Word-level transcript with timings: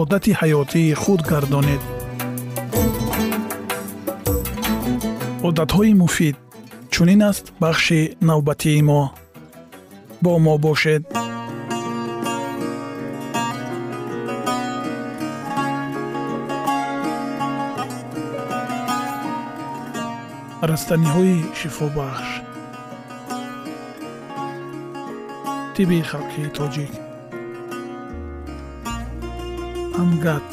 одати 0.00 0.32
ҳаётии 0.40 0.94
худ 1.02 1.20
гардонед. 1.30 1.82
Одатҳои 5.48 5.92
муфид 6.02 6.36
чунин 6.92 7.22
аст 7.30 7.44
бахши 7.62 8.00
навбатии 8.28 8.82
мо. 8.88 9.02
Бо 10.22 10.32
мо 10.44 10.54
бошед. 10.64 11.02
Растаниҳои 20.70 21.36
шифобахш. 21.58 22.28
Тиби 25.74 25.98
халқии 26.10 26.48
тоҷик 26.58 26.92
амгат 30.02 30.48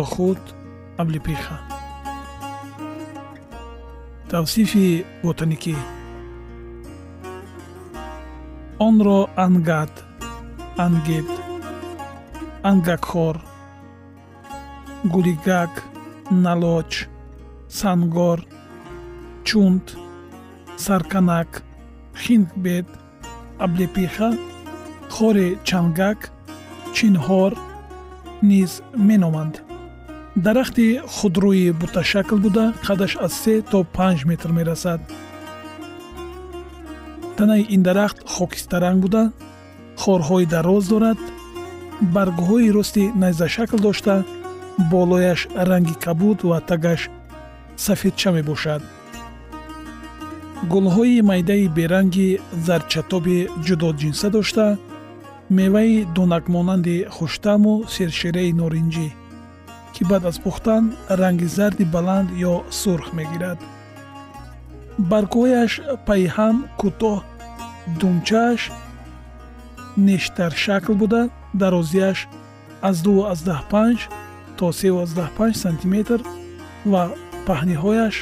ё 0.00 0.02
худ 0.12 0.42
аблипиха. 1.02 1.56
Тавсифи 4.30 4.88
ботаникӣ. 5.22 5.76
Онро 8.86 9.20
ангат 9.44 9.94
ангид 10.84 11.30
ангакхор 12.70 13.36
гулигак 15.12 15.72
налоч 16.44 16.92
сангор 17.78 18.38
чунт 19.48 19.86
сарканак 20.84 21.50
хингбед 22.22 22.88
аблепиха 23.64 24.30
хори 25.14 25.48
чангак 25.68 26.20
чинҳор 26.96 27.52
низ 28.42 28.82
меноманд. 28.96 29.62
Дарахти 30.36 31.00
худрӯи 31.06 31.72
буташакл 31.80 32.36
буда 32.36 32.72
қадаш 32.86 33.12
аз 33.26 33.32
се 33.42 33.62
то 33.70 33.78
панҷ 33.96 34.24
метр 34.30 34.50
мерасад. 34.58 35.00
Танаи 37.36 37.66
ин 37.74 37.82
дарахт 37.82 38.18
хокистаранг 38.34 38.98
буда 39.04 39.32
хорҳои 40.02 40.46
дароз 40.46 40.84
дорад 40.88 41.20
баргҳои 42.14 42.72
рости 42.76 43.04
найзашакл 43.22 43.78
дошта 43.86 44.24
болояш 44.90 45.40
ранги 45.68 45.94
кабуд 46.04 46.38
ва 46.42 46.60
тагаш 46.60 47.10
сафедча 47.76 48.30
мебошад. 48.32 48.82
Гулҳои 50.72 51.22
майдаи 51.30 51.68
беранги 51.78 52.40
зарчатоби 52.66 53.38
ҷудоҷинса 53.66 54.28
дошта 54.36 54.66
меваи 55.50 56.06
донакмонанди 56.16 56.96
хуштаму 57.16 57.74
сершираи 57.94 58.52
норинҷӣ 58.60 59.08
ки 59.94 60.02
баъд 60.10 60.24
аз 60.30 60.38
пухтан 60.44 60.84
ранги 61.20 61.48
зарди 61.56 61.84
баланд 61.94 62.28
ё 62.52 62.54
сурх 62.80 63.06
мегирад. 63.18 63.58
Баргҳояш 65.10 65.72
пайҳам 66.08 66.56
кӯтоҳ 66.80 67.18
думчааш 68.00 68.60
нештаршакл 70.06 70.94
буда 71.00 71.22
дарозияш 71.60 72.18
аз 72.88 72.96
25 73.02 74.08
то 74.58 74.66
35 74.72 75.52
сантиметр 75.64 76.20
ва 76.92 77.02
паҳниҳояш 77.46 78.16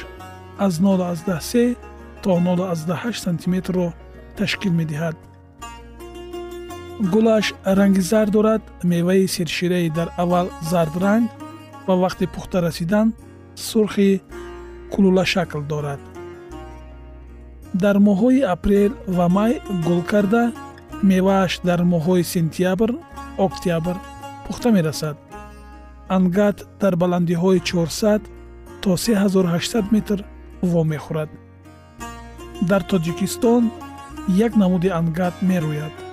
аз 0.65 0.73
03 0.79 1.75
то 2.23 2.29
08 2.29 3.17
сантиметрро 3.25 3.87
ташкил 4.37 4.73
медиҳад 4.81 5.15
гулаш 6.99 7.53
ранги 7.63 8.01
зард 8.01 8.31
дорад 8.31 8.61
меваи 8.83 9.27
сершираи 9.27 9.89
дар 9.89 10.09
аввал 10.17 10.49
зардранг 10.69 11.29
ва 11.87 11.93
вақти 11.93 12.25
пухта 12.25 12.61
расидан 12.61 13.13
сурхи 13.55 14.21
кулулашакл 14.91 15.61
дорад. 15.61 15.99
Дар 17.73 17.97
моҳҳои 17.99 18.41
апрел 18.41 18.93
ва 19.07 19.27
май 19.29 19.61
гул 19.85 20.01
карда 20.01 20.51
мевааш 21.03 21.59
дар 21.63 21.81
моҳҳои 21.93 22.23
сентябр 22.23 22.89
октябр 23.37 23.95
пухта 24.47 24.69
мерасад. 24.71 25.17
Ангат 26.09 26.57
дар 26.81 26.95
баландиҳои 26.95 27.59
400 27.59 28.21
то 28.81 28.97
3800 28.97 29.91
метр 29.91 30.23
вомехӯрад. 30.61 31.29
Дар 32.69 32.81
тоҷикистон 32.81 33.63
як 34.45 34.55
намуди 34.55 34.89
ангат 34.89 35.35
мерӯяд 35.41 36.06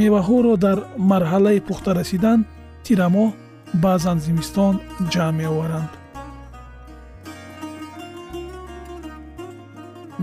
меваҳоро 0.00 0.54
дар 0.66 0.78
марҳалаи 1.10 1.60
пухта 1.68 1.90
расидан 2.00 2.40
тирамоҳ 2.84 3.28
баъзан 3.82 4.18
зимистон 4.26 4.74
ҷамъ 5.12 5.36
меоваранд. 5.40 5.90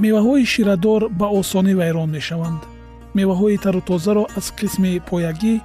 Меваҳои 0.04 0.46
ширадор 0.54 1.02
ба 1.20 1.28
осонӣ 1.40 1.74
вайрон 1.82 2.10
мешаванд. 2.18 2.62
Меваҳои 3.18 3.58
тару 3.64 3.82
тозаро 3.90 4.24
аз 4.38 4.48
қисми 4.60 4.94
поягӣ 5.10 5.56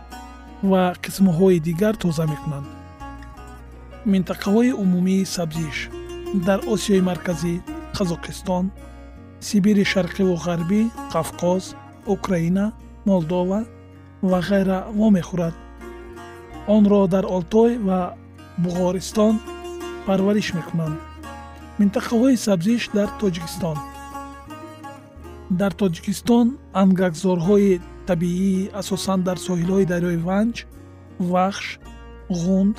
ва 0.70 0.82
қисмҳои 1.04 1.58
дигар 1.68 1.94
тоза 2.04 2.24
мекунанд. 2.32 2.68
Минтақаҳои 4.12 4.72
умумии 4.82 5.28
сабзиш 5.36 5.76
дар 6.46 6.60
осиёи 6.72 7.02
марказӣ 7.10 7.54
қазоқистон 7.96 8.64
сибири 9.46 9.84
шарқиву 9.92 10.34
ғарбӣ 10.46 10.80
қавқоз 11.14 11.64
украина 12.14 12.64
молдова 13.08 13.60
ва 14.30 14.38
ғайра 14.48 14.78
вомехӯрад 14.98 15.54
онро 16.74 17.00
дар 17.14 17.24
олтой 17.36 17.70
ва 17.88 18.00
буғористон 18.62 19.34
парвариш 20.06 20.48
мекунанд 20.58 20.98
минтақаҳои 21.78 22.36
сабзиш 22.46 22.82
дар 22.96 23.08
тоҷикистон. 23.20 23.78
Дар 25.60 25.72
тоҷикистон 25.80 26.46
ангакзорҳои 26.82 27.80
табиӣ 28.08 28.70
асосан 28.80 29.20
дар 29.28 29.38
соҳилҳои 29.46 29.90
дарёи 29.92 30.18
ванҷ 30.28 30.56
вахш 31.32 31.66
ғунд 32.42 32.76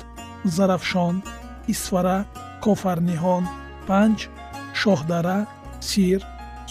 зарафшон 0.56 1.14
исфара 1.72 2.18
кофарниҳон 2.64 3.44
панҷ 3.88 4.18
шоҳдара 4.80 5.38
сир 5.88 6.20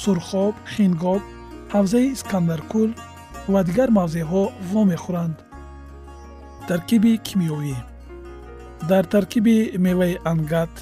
сурхоб 0.04 0.54
хингоб 0.74 1.22
ҳавзаи 1.74 2.08
искандаркул 2.16 2.90
ва 3.52 3.62
дигар 3.68 3.90
мавзеъҳо 4.00 4.44
вомехӯранд 4.72 5.38
таркиби 6.70 7.14
кимиёвӣ. 7.28 7.76
Дар 8.90 9.04
таркиби 9.14 9.58
меваи 9.86 10.16
ангат 10.32 10.74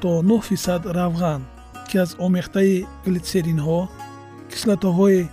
то 0.00 0.10
9 0.22 0.40
фисад 0.48 0.82
равған 0.98 1.40
ки 1.88 1.96
аз 2.04 2.10
омехтаи 2.26 2.86
глитсеринҳо 3.04 3.80
кислотаҳои 4.50 5.28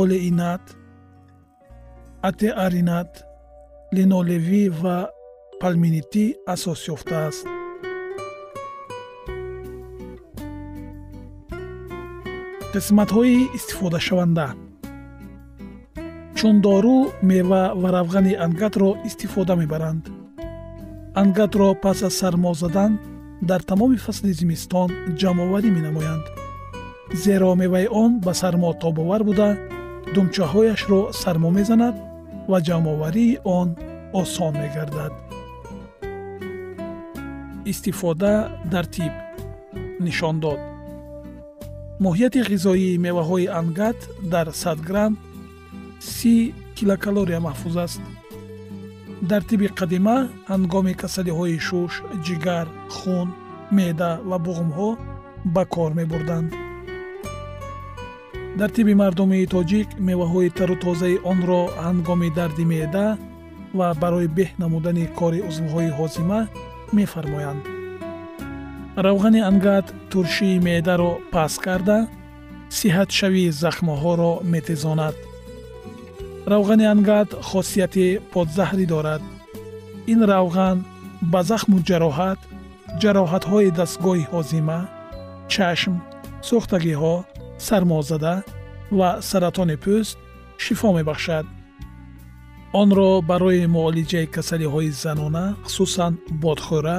олеинат 0.00 0.64
атеаринат 2.28 3.10
линолевӣ 3.96 4.64
ва 4.82 4.98
палминитӣ 5.60 6.24
асос 6.54 6.80
ёфтааст 6.94 7.46
қисматҳои 12.74 13.36
истифодашаванда 13.56 14.48
чун 16.44 16.60
дору 16.60 17.08
мева 17.22 17.72
ва 17.72 17.88
равғани 17.94 18.34
ангатро 18.36 18.90
истифода 19.08 19.54
мебаранд. 19.56 20.10
Ангатро 21.14 21.74
пас 21.82 22.02
аз 22.02 22.14
сармо 22.20 22.52
задан 22.54 22.98
дар 23.42 23.62
тамоми 23.62 23.96
фасли 23.96 24.32
зимистон 24.32 24.90
ҷамъоварӣ 25.20 25.70
менамоянд. 25.76 26.26
Зеро 27.14 27.54
меваи 27.54 27.88
он 27.90 28.20
ба 28.20 28.34
сармо 28.34 28.74
тобовар 28.82 29.22
буда 29.24 29.56
думчаҳояшро 30.14 31.00
сармо 31.12 31.50
мезанад 31.50 31.96
ва 32.50 32.58
ҷамъоварии 32.66 33.38
он 33.44 33.68
осон 34.12 34.52
мегардад. 34.62 35.12
Истифода 37.64 38.32
дар 38.72 38.84
тиб. 38.94 39.12
Нишон 40.00 40.36
дод 40.44 40.60
моҳияти 42.04 42.40
ғизоии 42.52 43.00
меваҳои 43.06 43.46
ангат 43.60 43.98
дар 44.32 44.46
100 44.52 44.82
грамм 44.88 45.14
30 46.04 46.54
килокалория 46.76 47.40
маҳфуз 47.46 47.76
аст. 47.86 48.02
Дар 49.30 49.42
тиби 49.48 49.68
қадима 49.78 50.16
ҳангоми 50.52 50.94
касалиҳои 51.02 51.58
шуш 51.68 51.92
ҷигар 52.26 52.66
хун 52.96 53.28
меъда 53.76 54.10
ва 54.30 54.36
буғумҳо 54.46 54.90
ба 55.54 55.62
кор 55.74 55.90
мебурданд. 56.00 56.50
Дар 58.58 58.70
тиби 58.76 58.94
мардумии 59.02 59.50
тоҷик 59.54 59.88
меваҳои 60.08 60.54
тару 60.58 60.76
тозаи 60.84 61.16
онро 61.32 61.62
ҳангоми 61.86 62.28
дарди 62.38 62.64
меъда 62.72 63.06
ва 63.78 63.88
барои 64.02 64.28
беҳ 64.38 64.50
намудани 64.62 65.04
кори 65.18 65.40
узвҳои 65.48 65.94
ҳозима 65.98 66.40
мефармоянд. 66.96 67.62
Равғани 69.06 69.40
ангат 69.50 69.86
туршии 70.10 70.62
меъдаро 70.68 71.12
паст 71.32 71.58
карда 71.66 71.98
сиҳатшавии 72.78 73.54
захмҳоро 73.62 74.32
метезонад 74.54 75.16
равғани 76.52 76.84
ангат 76.94 77.30
хосияти 77.48 78.20
подзаҳрӣ 78.32 78.84
дорад. 78.94 79.22
Ин 80.12 80.20
равған 80.32 80.76
ба 81.32 81.40
захму 81.50 81.78
ҷароҳат 81.88 82.40
ҷароҳатҳои 83.02 83.74
дастгоҳи 83.78 84.28
ҳозима 84.32 84.80
чашм 85.52 85.94
сӯхтагиҳо 86.48 87.14
сармозада 87.66 88.34
ва 88.98 89.10
саратони 89.28 89.76
пӯст 89.84 90.16
шифо 90.64 90.88
мебахшад. 90.98 91.46
Онро 92.80 93.10
барои 93.30 93.66
муолиҷаи 93.74 94.26
касалиҳои 94.34 94.90
занона 95.02 95.46
хусусан 95.64 96.12
бодхӯра 96.42 96.98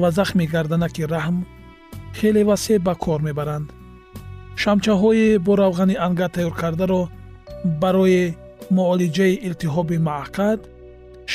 ва 0.00 0.08
захми 0.18 0.46
гарданаки 0.54 1.02
раҳм 1.14 1.36
хеле 2.18 2.42
васеъ 2.50 2.78
ба 2.86 2.94
кор 3.04 3.20
мебаранд. 3.28 3.68
Шамчаҳои 4.62 5.38
бо 5.46 5.52
равғани 5.62 5.96
анга 6.06 6.28
тайёркардаро 6.34 7.02
барои 7.82 8.24
муолиҷаи 8.78 9.40
илтиҳоби 9.46 9.98
маъқад 10.10 10.60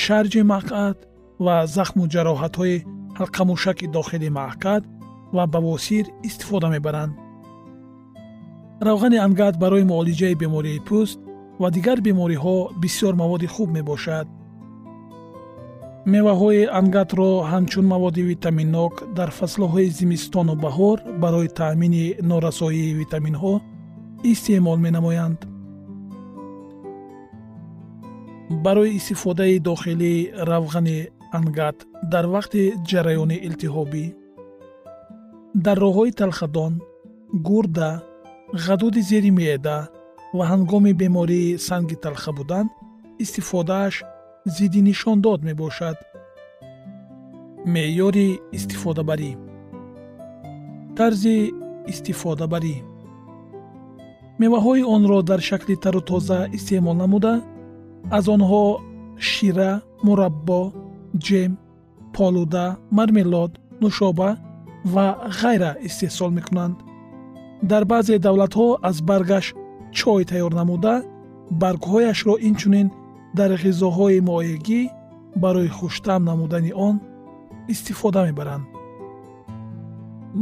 шарҷи 0.01 0.41
мақъад 0.53 0.97
ва 1.45 1.55
захму 1.75 2.03
ҷароҳатҳои 2.13 2.77
ҳалқамушаки 3.19 3.91
дохили 3.95 4.29
маъқад 4.39 4.83
ва 5.35 5.43
бавосир 5.53 6.05
истифода 6.27 6.67
мебаранд. 6.75 7.13
равғани 8.87 9.17
ангат 9.27 9.55
барои 9.63 9.89
муолиҷаи 9.91 10.39
бемории 10.41 10.83
пӯст 10.87 11.19
ва 11.61 11.67
дигар 11.75 11.97
бемориҳо 12.07 12.57
бисёр 12.81 13.13
маводи 13.21 13.47
хуб 13.53 13.69
мебошад. 13.77 14.27
меваҳои 16.13 16.69
ангатро 16.79 17.29
ҳамчун 17.51 17.85
маводи 17.93 18.21
витаминнок 18.31 18.93
дар 19.17 19.29
фаслҳои 19.39 19.93
зимистону 19.99 20.53
баҳор 20.65 20.97
барои 21.23 21.49
таъмини 21.59 22.05
норасоии 22.31 22.95
витаминҳо 23.01 23.53
истеъмол 24.31 24.77
менамоянд 24.85 25.39
барои 28.49 28.95
истифодаи 28.97 29.59
дохилии 29.59 30.31
равғани 30.33 31.09
ангат 31.31 31.85
дар 32.11 32.25
вақти 32.25 32.61
ҷараёни 32.89 33.37
илтиҳобӣ. 33.47 34.05
Дар 35.65 35.77
роҳҳои 35.85 36.11
талхадон 36.19 36.73
гурда 37.47 37.91
ғадуди 38.65 39.01
зери 39.09 39.31
меъда 39.31 39.77
ва 40.37 40.43
ҳангоми 40.51 40.93
бемории 41.01 41.57
санги 41.67 41.95
талха 42.03 42.31
будан 42.37 42.65
истифодааш 43.23 43.95
зидди 44.55 44.81
нишондод 44.89 45.39
мебошад. 45.49 45.97
Меъёри 47.73 48.29
истифодабарӣ. 48.57 49.31
Тарзи 50.97 51.37
истифодабарӣ. 51.91 52.75
Меваҳои 54.41 54.83
онро 54.95 55.19
дар 55.29 55.41
шакли 55.49 55.75
тару 55.83 56.01
тоза 56.09 56.39
истеъмол 56.57 56.95
намуда 57.03 57.33
аз 58.17 58.25
онҳо 58.35 58.65
шира 59.29 59.71
мураббо 60.05 60.61
ҷем 61.25 61.51
полуда 62.15 62.65
мармелод 62.97 63.51
нушоба 63.81 64.29
ва 64.93 65.07
ғайра 65.39 65.71
истеҳсол 65.87 66.31
мекунанд. 66.37 66.77
Дар 67.71 67.83
баъзе 67.91 68.15
давлатҳо 68.25 68.67
аз 68.89 68.97
баргаш 69.09 69.45
чой 69.97 70.21
тайёр 70.29 70.53
намуда 70.59 70.95
баргҳояшро 71.61 72.35
инчунин 72.49 72.87
дар 73.37 73.51
ғизоҳои 73.63 74.19
моегӣ 74.29 74.81
барои 75.43 75.69
хуштам 75.77 76.21
намудани 76.29 76.71
он 76.87 76.95
истифода 77.73 78.21
мебаранд. 78.29 78.65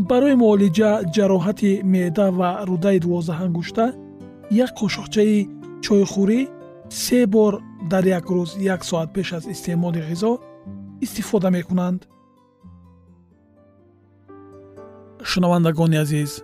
Барои 0.09 0.35
муолиҷа 0.41 0.91
ҷароҳати 1.15 1.71
меъда 1.93 2.27
ва 2.39 2.49
рудаи 2.69 2.97
дувоздаҳангушта 3.03 3.85
як 4.63 4.71
қошуқчаи 4.79 5.37
чойхӯрӣ 5.85 6.39
се 6.89 7.27
бор 7.27 7.61
дар 7.89 8.03
як 8.05 8.25
рӯз 8.25 8.59
як 8.59 8.85
соат 8.85 9.13
пеш 9.13 9.33
аз 9.33 9.45
истеъмоли 9.45 10.01
ғизо 10.09 10.39
истифода 11.01 11.51
мекунанд. 11.51 12.07
Шунавандагони 15.23 15.97
азиз 15.97 16.43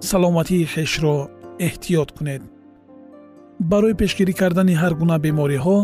саломатии 0.00 0.66
хешро 0.66 1.28
эҳтиёт 1.58 2.10
кунед. 2.16 2.42
Барои 3.60 3.94
пешгирӣ 3.94 4.32
кардани 4.32 4.74
ҳар 4.82 4.94
гуна 5.00 5.18
бемориҳо 5.18 5.78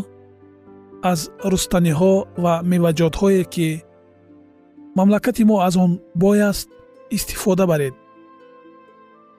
аз 1.03 1.21
рустаниҳо 1.53 2.15
ва 2.43 2.55
меваҷотҳое 2.71 3.45
ки 3.55 3.69
мамлакати 4.97 5.45
мо 5.45 5.57
аз 5.69 5.75
он 5.77 5.93
бой 6.15 6.39
аст 6.51 6.69
истифода 7.17 7.65
баред. 7.67 7.95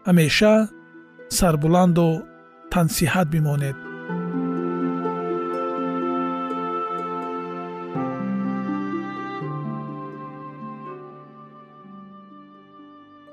Ҳамеша 0.07 0.53
сарбуланду 1.37 2.07
тансиҳат 2.73 3.27
бимонед 3.35 3.77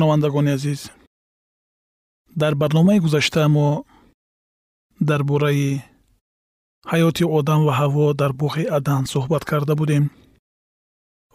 шунавандагони 0.00 0.50
азиз. 0.50 0.90
Дар 2.36 2.54
барномаи 2.54 2.98
гузашта 3.04 3.48
мо 3.48 3.84
дар 5.00 5.22
бораи 5.30 5.82
ҳаёти 6.90 7.24
одам 7.38 7.60
ва 7.66 7.72
ҳаво 7.80 8.04
дар 8.20 8.32
буғи 8.40 8.64
адан 8.78 9.02
суҳбат 9.12 9.44
карда 9.50 9.74
будем 9.80 10.04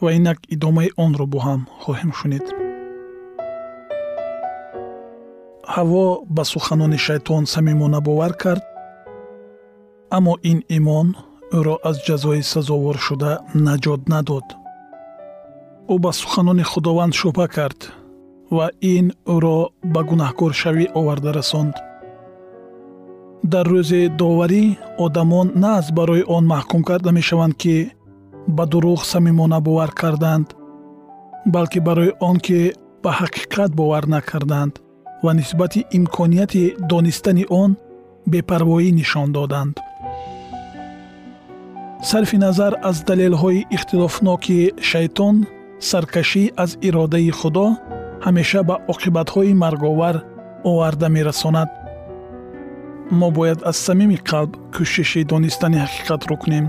ва 0.02 0.10
инак 0.18 0.40
идомаи 0.56 0.90
онро 1.06 1.26
бо 1.34 1.40
ҳам 1.46 1.62
хоҳем 1.82 2.12
шунид. 2.20 2.46
Ҳаво 5.76 6.06
ба 6.36 6.44
суханони 6.54 6.98
шайтон 7.08 7.44
самимона 7.54 8.00
бовар 8.08 8.34
кард 8.44 8.64
аммо 10.18 10.34
ин 10.52 10.60
имон 10.78 11.08
ӯро 11.58 11.76
аз 11.90 11.98
ҷазои 12.08 12.42
сазовор 12.54 12.98
шуда 13.08 13.32
наҷот 13.66 14.02
надод. 14.14 14.48
Ӯ 15.94 15.96
ба 16.04 16.12
суханони 16.22 16.64
худованд 16.72 17.14
шубҳа 17.22 17.48
кард 17.58 17.82
ва 18.52 18.68
ин 18.82 19.06
ӯро 19.36 19.60
ба 19.94 20.02
гунаҳкоршавӣ 20.10 20.86
оварда 21.00 21.32
расонд. 21.40 21.76
Дар 23.52 23.66
рӯзи 23.74 24.02
доварӣ 24.20 24.64
одамон 25.06 25.48
на 25.62 25.72
аз 25.80 25.88
барои 25.98 26.24
он 26.36 26.44
маҳкум 26.54 26.82
карда 26.90 27.12
мешаванд 27.12 27.56
ки 27.62 27.76
ба 28.48 28.64
дурӯғ 28.72 29.02
самимона 29.12 29.60
бовар 29.68 29.92
карданд 30.02 30.48
балки 31.54 31.80
барои 31.88 32.12
он 32.30 32.38
ки 32.46 32.60
ба 33.04 33.12
ҳақиқат 33.20 33.72
бовар 33.80 34.04
накарданд 34.16 34.74
ва 35.24 35.32
нисбати 35.34 35.80
имконияти 35.98 36.64
донистани 36.90 37.46
он 37.62 37.72
бепарвоӣ 38.32 38.90
нишон 39.00 39.30
доданд. 39.38 39.76
Сарфи 42.10 42.38
назар 42.46 42.74
аз 42.90 42.98
далелҳои 43.10 43.66
ихтилофноки 43.76 44.60
шайтон 44.90 45.36
саркашӣ 45.90 46.44
аз 46.64 46.72
иродаи 46.88 47.32
худо 47.40 47.68
ҳамеша 48.26 48.62
ба 48.70 48.76
оқибатҳои 48.94 49.54
марговар 49.64 50.16
оварда 50.70 51.08
мерасонад. 51.10 51.70
Мо 53.20 53.28
бояд 53.38 53.60
аз 53.70 53.78
самими 53.88 54.18
қалб 54.30 54.52
кӯшиши 54.76 55.22
донистани 55.32 55.78
ҳақиқатро 55.84 56.36
кунем. 56.44 56.66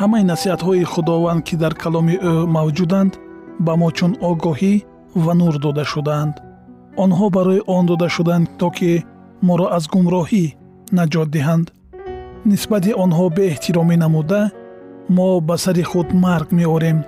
Ҳамаи 0.00 0.24
насиҳатҳои 0.32 0.84
худованд 0.92 1.42
ки 1.46 1.54
дар 1.62 1.74
каломи 1.82 2.16
ӯ 2.32 2.34
мавҷуданд 2.56 3.12
ба 3.66 3.72
мо 3.80 3.88
чун 3.96 4.12
огоҳӣ 4.30 4.74
ва 5.24 5.32
нур 5.40 5.54
дода 5.64 5.84
шудаанд 5.92 6.34
онҳо 7.04 7.26
барои 7.36 7.60
он 7.66 7.86
дода 7.86 8.08
шуданд 8.16 8.46
то 8.60 8.68
ки 8.76 8.92
моро 9.46 9.66
аз 9.76 9.84
гумроҳӣ 9.92 10.44
наҷот 10.98 11.28
диҳанд. 11.36 11.66
Нисбати 12.50 12.90
онҳо 13.04 13.24
беэҳтиромӣ 13.36 13.96
намуда 14.04 14.42
мо 15.16 15.28
ба 15.48 15.56
сари 15.64 15.84
худ 15.90 16.08
марг 16.24 16.48
меорем 16.58 16.98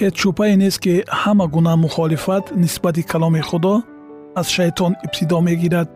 ҳеҷ 0.00 0.14
шубҳае 0.22 0.54
нест 0.62 0.78
ки 0.84 0.94
ҳама 1.20 1.46
гуна 1.54 1.74
мухолифат 1.84 2.44
нисбати 2.62 3.02
каломи 3.10 3.42
худо 3.48 3.74
аз 4.40 4.46
шайтон 4.56 4.92
ибтидо 5.06 5.38
мегирад. 5.48 5.88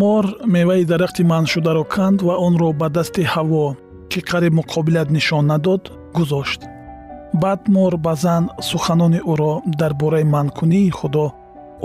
Мор 0.00 0.24
меваи 0.54 0.84
дарахти 0.90 1.22
манъшударо 1.32 1.84
канд 1.94 2.18
ва 2.26 2.34
онро 2.46 2.68
ба 2.80 2.88
дасти 2.96 3.22
ҳаво 3.34 3.64
ки 4.10 4.20
қариб 4.30 4.52
муқобилат 4.60 5.08
нишон 5.16 5.44
надод 5.52 5.82
гузошт. 6.16 6.60
Баъд 7.42 7.60
мор 7.74 7.92
ба 8.04 8.14
зан 8.22 8.44
суханони 8.68 9.20
ӯро 9.32 9.52
дар 9.80 9.92
бораи 10.00 10.24
манъкунии 10.34 10.94
худо 10.98 11.24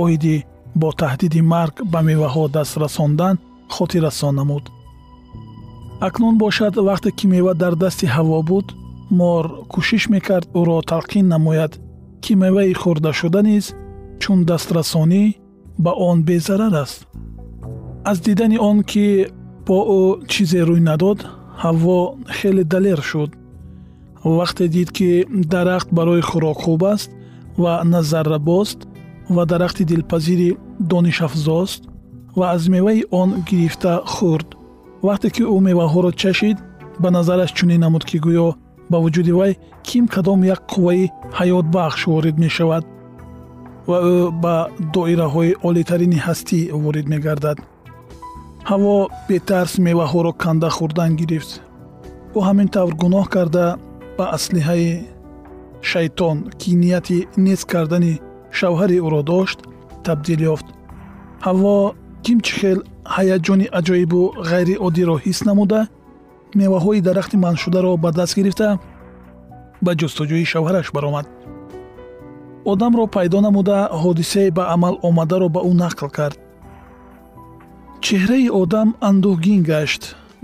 оиди 0.04 0.38
бо 0.82 0.90
таҳдиди 1.02 1.42
марг 1.54 1.76
ба 1.92 2.00
меваҳо 2.10 2.44
даст 2.56 2.74
расондан 2.84 3.36
хотиррасон 3.76 4.36
намуд. 4.40 4.66
Акнун 6.08 6.36
бошад 6.44 6.74
вақте 6.90 7.10
ки 7.18 7.26
мева 7.34 7.54
дар 7.54 7.74
дасти 7.84 8.06
ҳаво 8.16 8.40
буд 8.50 8.68
мор 9.20 9.46
кӯшиш 9.72 10.03
мекард 10.13 10.48
ӯро 10.60 10.77
талқин 10.91 11.25
намояд 11.34 11.74
ки 12.24 12.34
меваи 12.41 12.74
хӯрдашуда 12.82 13.41
низ 13.50 13.65
чун 14.22 14.39
дастрасонӣ 14.50 15.24
ба 15.84 15.91
он 16.10 16.18
безарар 16.24 16.74
аст. 16.84 17.00
Аз 18.10 18.18
дидани 18.25 18.58
он 18.70 18.77
ки 18.91 19.06
бо 19.68 19.77
ӯ 20.00 20.27
чизе 20.32 20.62
рӯй 20.70 20.82
надод 20.89 21.20
ҳаво 21.63 22.00
хеле 22.38 22.63
далер 22.74 23.00
шуд. 23.10 23.32
Вақте 24.38 24.65
дид 24.75 24.89
ки 24.98 25.10
дарахт 25.53 25.89
барои 25.98 26.22
хӯрок 26.30 26.58
хуб 26.63 26.84
аст 26.94 27.10
ва 27.62 27.74
назаррабост 27.94 28.80
ва 29.36 29.44
дарахти 29.51 29.84
дилпазири 29.91 30.58
донишафзост 30.80 31.82
ва 32.38 32.46
аз 32.56 32.63
меваи 32.74 33.06
он 33.22 33.30
гирифта 33.50 33.94
хӯрд. 34.13 34.50
Вақте 35.08 35.27
ки 35.36 35.44
ӯ 35.56 35.58
меваҳоро 35.68 36.12
чашид 36.22 36.58
ба 37.01 37.10
назараш 37.18 37.51
чунин 37.58 37.80
намуд 37.86 38.03
ки 38.10 38.18
гӯё 38.25 38.48
ба 38.91 38.98
вуҷуди 39.03 39.33
вай 39.39 39.53
ким 39.88 40.05
кадом 40.13 40.39
як 40.53 40.62
қувваи 40.71 41.03
ҳаётбахш 41.38 42.01
ворид 42.13 42.38
мешавад 42.45 42.83
ва 43.89 43.98
ӯ 44.13 44.15
ба 44.43 44.55
доираҳои 44.93 45.51
олитарини 45.69 46.19
ҳастӣ 46.25 46.60
ворид 46.83 47.07
мегардад. 47.13 47.57
ҳаво 48.69 48.95
бетарс 49.29 49.74
меваҳоро 49.88 50.31
канда 50.43 50.69
хӯрдан 50.77 51.12
гирифт. 51.19 51.51
Ӯ 52.38 52.39
ҳамин 52.48 52.67
тавр 52.75 52.93
гуноҳ 53.03 53.25
карда 53.36 53.65
ба 54.17 54.25
аслиҳаи 54.38 54.89
шайтон 55.89 56.38
ки 56.60 56.69
нияти 56.83 57.17
нест 57.45 57.65
кардани 57.74 58.13
шавҳари 58.57 58.98
ӯро 59.07 59.21
дошт 59.31 59.60
табдил 60.05 60.41
ёфт. 60.53 60.67
ҳаво 61.45 61.75
кимчи 62.25 62.53
хел 62.60 62.79
ҳаяҷони 63.15 63.67
аҷоибу 63.79 64.21
ғайриоддиро 64.50 65.15
ҳис 65.25 65.39
намуда 65.50 65.79
меваҳои 66.60 67.01
дарахти 67.08 67.38
манъшударо 67.38 67.98
ба 68.03 68.10
даст 68.12 68.34
гирифта 68.36 68.67
ба 69.86 69.91
ҷустуҷӯи 70.00 70.46
шавҳараш 70.51 70.88
баромад. 70.96 71.25
Одамро 72.72 73.05
пайдо 73.15 73.39
намуда 73.48 73.77
ҳодисае 74.03 74.50
ба 74.58 74.63
амал 74.75 74.96
омадаро 75.08 75.48
ба 75.55 75.62
ӯ 75.70 75.72
нақл 75.84 76.10
кард. 76.17 76.38
Чеҳраи 78.05 78.48
одам 78.62 78.89
андӯҳгин 79.10 79.62
гашт. 79.72 80.03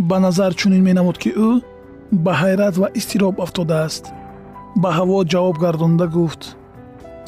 Ба 0.09 0.17
назар 0.25 0.51
чунин 0.59 0.81
менамуд 0.89 1.17
ки 1.23 1.29
ӯ 1.47 1.49
ба 2.23 2.31
ҳайрат 2.41 2.75
ва 2.81 2.87
изтироб 2.99 3.35
афтодааст. 3.45 4.03
Ба 4.81 4.89
ҳаво 4.97 5.17
ҷавоб 5.31 5.55
гардонда 5.63 6.07
гуфт 6.15 6.43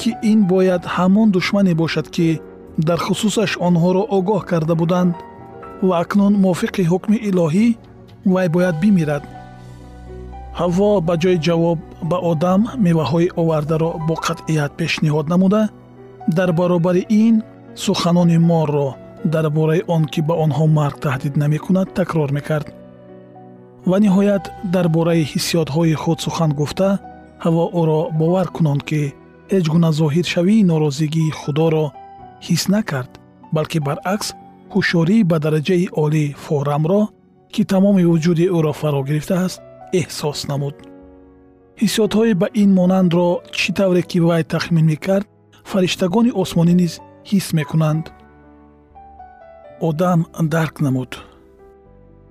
ки 0.00 0.10
ин 0.32 0.40
бояд 0.52 0.82
ҳамон 0.96 1.28
душмане 1.36 1.74
бошад 1.82 2.06
ки 2.14 2.28
дар 2.88 2.98
хусусаш 3.06 3.50
онҳоро 3.68 4.02
огоҳ 4.18 4.42
карда 4.50 4.74
буданд 4.80 5.14
ва 5.86 5.94
акнун 6.02 6.34
мувофиқи 6.44 6.82
ҳукми 6.90 7.18
илоҳӣ 7.28 7.66
вай 8.24 8.48
бояд 8.48 8.76
бимирад. 8.80 9.22
Ҳаво 10.58 10.90
ба 11.06 11.14
ҷои 11.22 11.38
ҷавоб 11.46 11.78
ба 12.10 12.16
одам 12.30 12.60
меваҳои 12.86 13.32
овардаро 13.40 13.90
бо 14.06 14.14
қатъият 14.26 14.72
пешниҳод 14.80 15.26
намуда 15.32 15.62
дар 16.36 16.50
баробари 16.52 17.02
ин 17.24 17.34
суханони 17.84 18.38
морро 18.50 18.88
дар 19.24 19.46
бораи 19.50 19.82
он 19.94 20.04
ки 20.12 20.20
ба 20.28 20.34
онҳо 20.44 20.66
марг 20.78 20.96
таҳдид 21.06 21.34
намекунад 21.42 21.88
такрор 21.98 22.30
мекард. 22.38 22.66
Ва 23.90 23.96
ниҳоят 24.04 24.44
дар 24.74 24.86
бораи 24.96 25.28
ҳиссиётҳои 25.32 25.94
худ 26.02 26.18
сухан 26.24 26.50
гуфта 26.60 26.88
ҳаво 27.44 27.64
ӯро 27.80 28.00
бовар 28.20 28.48
кунонд 28.56 28.82
ки 28.88 29.02
ҳеҷ 29.52 29.64
гуна 29.72 29.90
зоҳиршавии 30.00 30.66
норозигии 30.70 31.36
худоро 31.40 31.86
ҳис 32.46 32.62
накард 32.74 33.12
балки 33.56 33.78
баръакс 33.86 34.28
ҳушёрии 34.74 35.26
ба 35.30 35.36
дараҷаи 35.44 35.86
олӣ 36.04 36.24
форамро 36.44 37.02
ки 37.52 37.62
тамоми 37.72 38.04
вуҷуди 38.10 38.46
ӯро 38.56 38.72
фаро 38.80 39.00
гирифтааст 39.08 39.58
эҳсос 40.00 40.40
намуд. 40.50 40.76
ҳиссиётҳои 41.82 42.32
ба 42.40 42.46
ин 42.62 42.70
монандро 42.78 43.28
чӣ 43.58 43.70
тавре 43.78 44.02
ки 44.10 44.18
вай 44.28 44.42
тахмин 44.52 44.86
мекард 44.92 45.26
фариштагони 45.70 46.36
осмонӣ 46.42 46.74
низ 46.80 46.92
ҳис 47.30 47.46
мекунанд. 47.58 48.04
одам 49.88 50.20
дарк 50.54 50.76
намуд 50.86 51.12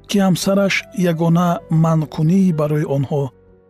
ки 0.10 0.18
ҳамсараш 0.28 0.76
ягона 1.12 1.50
манъкунии 1.84 2.56
барои 2.60 2.86
онҳо 2.98 3.22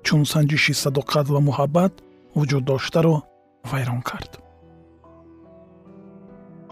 чун 0.05 0.21
санҷиши 0.33 0.73
садоқат 0.83 1.27
ва 1.33 1.39
муҳаббат 1.47 1.93
вуҷуд 2.37 2.63
доштаро 2.69 3.15
вайрон 3.71 4.01
кард. 4.09 4.31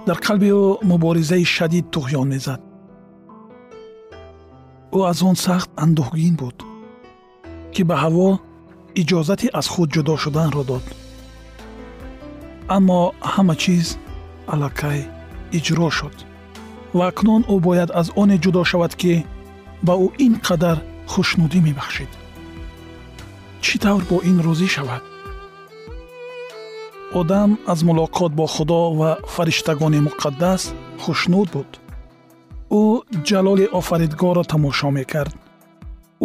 дар 0.08 0.18
қалби 0.26 0.50
ӯ 0.62 0.64
муборизаи 0.92 1.46
шадид 1.56 1.86
туғён 1.96 2.28
мезад 2.34 2.62
ӯ 4.96 5.00
аз 5.12 5.20
он 5.30 5.36
сахт 5.46 5.70
андӯҳгин 5.84 6.36
буд 6.42 6.58
ки 7.74 7.82
ба 7.90 7.96
ҳаво 8.04 8.30
иҷозати 9.02 9.48
аз 9.60 9.68
худ 9.74 9.88
ҷудо 9.96 10.14
шуданро 10.24 10.64
дод. 10.70 10.86
Аммо 12.76 13.00
ҳама 13.34 13.56
чиз 13.64 13.88
аллакай 14.54 15.00
иҷро 15.58 15.90
шуд. 15.98 16.16
Ва 16.98 17.04
акнун 17.12 17.42
ӯ 17.54 17.56
бояд 17.66 17.90
аз 18.00 18.08
оне 18.22 18.38
ҷудо 18.44 18.62
шавад 18.72 18.94
ки 19.02 19.14
ба 19.86 19.94
ӯ 20.06 20.08
ин 20.26 20.34
қадар 20.48 20.78
хушнудӣ 21.12 21.60
мебахшид. 21.68 22.12
Чӣ 23.64 23.76
тавр 23.84 24.04
бо 24.10 24.18
ин 24.30 24.38
розӣ 24.46 24.68
шавад? 24.76 25.04
Одам 27.20 27.50
аз 27.72 27.80
мулоқот 27.88 28.32
бо 28.40 28.46
худо 28.56 28.82
ва 29.00 29.12
фариштагони 29.34 30.00
муқаддас 30.08 30.62
хушнуд 31.04 31.48
буд 31.56 31.70
ӯ 32.82 32.84
ҷалоли 33.28 33.66
офаридгорро 33.80 34.44
тамошо 34.54 34.90
мекард. 35.00 35.34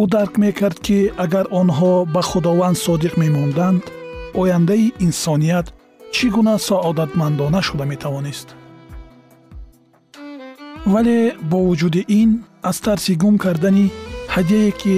ӯ 0.00 0.04
дарк 0.14 0.34
мекард 0.44 0.78
ки 0.86 0.98
агар 1.24 1.46
онҳо 1.60 1.92
ба 2.14 2.22
худованд 2.30 2.76
содиқ 2.86 3.14
мемонданд 3.22 3.82
ояндаи 4.40 4.92
инсоният 5.06 5.66
чӣ 6.14 6.26
гуна 6.34 6.54
саодатмандона 6.68 7.60
шуда 7.68 7.84
метавонист. 7.92 8.48
Вале 10.92 11.18
бо 11.50 11.58
вуҷуди 11.68 12.02
ин 12.20 12.30
аз 12.70 12.76
тарси 12.84 13.12
гум 13.22 13.34
кардани 13.44 13.86
ҳадияе 14.34 14.72
ки 14.80 14.96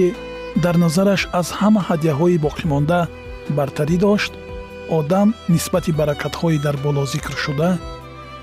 дар 0.63 0.75
назараш 0.83 1.21
аз 1.39 1.47
ҳама 1.59 1.81
ҳадияҳои 1.89 2.41
боқимонда 2.45 2.99
бартарӣ 3.57 3.97
дошт 4.05 4.33
одам 4.97 5.27
нисбати 5.53 5.91
баракатҳои 5.99 6.57
дар 6.65 6.75
боло 6.85 7.03
зикршуда 7.13 7.69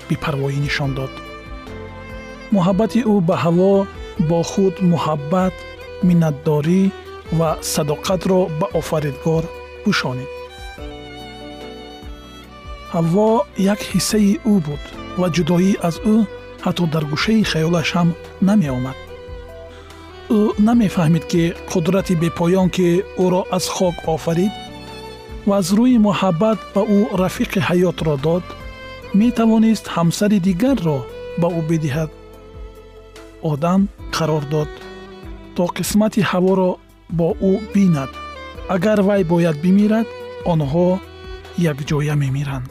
бепарвоӣ 0.09 0.57
нишон 0.65 0.91
дод 0.99 1.13
муҳаббати 2.55 2.99
ӯ 3.13 3.15
ба 3.27 3.35
ҳаво 3.43 3.73
бо 4.29 4.39
худ 4.51 4.75
муҳаббат 4.91 5.55
миннатдорӣ 6.07 6.81
ва 7.39 7.49
садоқатро 7.73 8.41
ба 8.59 8.67
офаридгор 8.79 9.43
пӯшонид 9.83 10.31
ҳавво 12.93 13.29
як 13.73 13.79
ҳиссаи 13.91 14.33
ӯ 14.53 14.55
буд 14.65 14.83
ва 15.19 15.27
ҷудоӣ 15.35 15.71
аз 15.87 15.95
ӯ 16.13 16.15
ҳатто 16.65 16.83
дар 16.93 17.03
гӯшаи 17.11 17.41
хаёлаш 17.51 17.89
ҳам 17.95 18.09
намеомад. 18.47 18.97
ӯ 20.39 20.41
намефаҳмид 20.67 21.25
ки 21.31 21.43
қудрати 21.71 22.13
бепоён 22.21 22.67
ки 22.75 22.87
ӯро 23.23 23.41
аз 23.57 23.65
хок 23.75 23.95
офарид 24.15 24.53
ва 25.47 25.55
аз 25.61 25.67
рӯи 25.77 25.97
муҳаббат 26.07 26.59
ба 26.73 26.81
ӯ 26.97 26.99
рафиқи 27.21 27.59
ҳаётро 27.67 28.15
дод 28.25 28.45
метавонист 29.19 29.85
ҳамсари 29.95 30.39
дигарро 30.47 30.99
ба 31.41 31.47
ӯ 31.59 31.61
бидиҳад 31.69 32.09
одам 33.51 33.81
қарор 34.15 34.43
дод 34.53 34.69
то 35.55 35.63
қисмати 35.77 36.21
ҳаворо 36.31 36.71
бо 37.17 37.27
ӯ 37.49 37.53
бинад. 37.73 38.11
Агар 38.75 38.99
вай 39.07 39.21
бояд 39.31 39.57
бимирад 39.63 40.07
онҳо 40.51 40.87
якҷоя 41.71 42.15
мемиранд. 42.23 42.67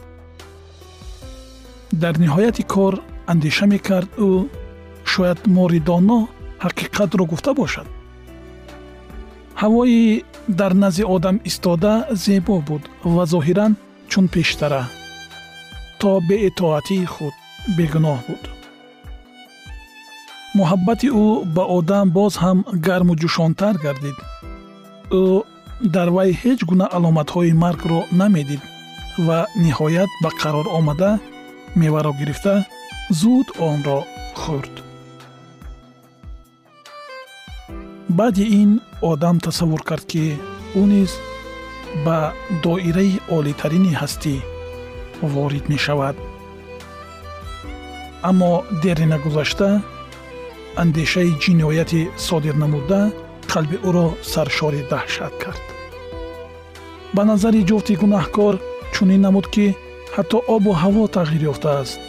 Дар 2.03 2.15
ниҳояти 2.25 2.63
кор 2.75 2.95
андеша 3.33 3.67
мекард 3.73 4.11
ӯ 4.29 4.31
шояд 5.13 5.41
моридоно 5.57 6.19
ҳақиқатро 6.65 7.25
гуфта 7.33 7.53
бошад. 7.61 7.87
Ҳавои 9.63 10.25
дар 10.61 10.73
назди 10.83 11.05
одам 11.15 11.37
истода 11.51 11.93
зебо 12.25 12.57
буд 12.69 12.83
ва 13.15 13.25
зоҳиран 13.33 13.73
чун 14.11 14.27
пештара 14.35 14.83
то 16.01 16.11
беитоатии 16.29 17.05
худ 17.15 17.35
бегуноҳ 17.77 18.19
буд 18.27 18.43
муҳаббати 20.59 21.09
ӯ 21.25 21.27
ба 21.55 21.65
одам 21.77 22.07
боз 22.17 22.33
ҳам 22.43 22.59
гарму 22.87 23.15
ҷӯшонтар 23.21 23.75
гардид. 23.85 24.19
Ӯ 25.23 25.25
дар 25.95 26.09
вай 26.17 26.31
ҳеҷ 26.43 26.61
гуна 26.71 26.87
аломатҳои 26.97 27.53
маргро 27.65 28.01
намедид 28.21 28.63
ва 29.27 29.39
ниҳоят 29.65 30.11
ба 30.23 30.31
қарор 30.41 30.67
омада 30.79 31.11
меваро 31.81 32.13
гирифта 32.21 32.55
зуд 33.21 33.49
онро 33.71 33.99
хӯрд. 34.43 34.75
Баъди 38.19 38.45
ин 38.61 38.71
одам 39.11 39.37
тасаввур 39.47 39.83
кард 39.89 40.05
ки 40.11 40.25
ӯ 40.81 40.83
низ 40.93 41.13
ба 42.05 42.19
доираи 42.65 43.13
олитарини 43.37 43.93
ҳастӣ 44.01 44.35
ворид 45.33 45.65
мешавад. 45.73 46.17
Аммо 48.29 48.53
дери 48.83 49.07
нагузашта 49.13 49.69
андешаи 50.77 51.33
ҷинояти 51.43 52.03
содир 52.27 52.55
намуда 52.63 53.03
қалби 53.53 53.77
ӯро 53.89 54.07
саршори 54.33 54.83
даҳшат 54.93 55.35
кард. 55.43 55.65
Ба 57.15 57.23
назари 57.31 57.67
ҷуфти 57.69 57.95
гунаҳкор 58.03 58.55
чунин 58.95 59.21
намуд 59.27 59.47
ки 59.55 59.67
ҳатто 60.15 60.39
обу 60.55 60.71
ҳаво 60.83 61.05
тағйир 61.17 61.43
ёфтааст. 61.53 62.01